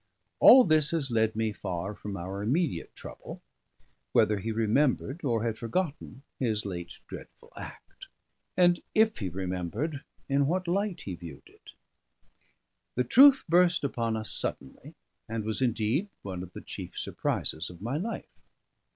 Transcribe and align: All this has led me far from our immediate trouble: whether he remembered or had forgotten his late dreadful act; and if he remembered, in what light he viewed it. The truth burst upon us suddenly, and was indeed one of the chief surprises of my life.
All 0.39 0.63
this 0.63 0.89
has 0.89 1.11
led 1.11 1.35
me 1.35 1.53
far 1.53 1.93
from 1.93 2.17
our 2.17 2.41
immediate 2.41 2.95
trouble: 2.95 3.39
whether 4.13 4.39
he 4.39 4.51
remembered 4.51 5.23
or 5.23 5.43
had 5.43 5.59
forgotten 5.59 6.23
his 6.39 6.65
late 6.65 6.97
dreadful 7.05 7.53
act; 7.55 8.07
and 8.57 8.81
if 8.95 9.19
he 9.19 9.29
remembered, 9.29 10.03
in 10.27 10.47
what 10.47 10.67
light 10.67 11.01
he 11.01 11.13
viewed 11.13 11.45
it. 11.45 11.73
The 12.95 13.03
truth 13.03 13.43
burst 13.47 13.83
upon 13.83 14.17
us 14.17 14.31
suddenly, 14.31 14.95
and 15.29 15.43
was 15.45 15.61
indeed 15.61 16.09
one 16.23 16.41
of 16.41 16.53
the 16.53 16.61
chief 16.61 16.97
surprises 16.97 17.69
of 17.69 17.79
my 17.79 17.97
life. 17.97 18.39